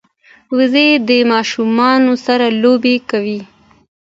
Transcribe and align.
وزې 0.57 0.87
د 1.07 1.11
ماشومانو 1.31 2.13
سره 2.25 2.45
لوبې 2.61 2.95
کوي 3.09 3.39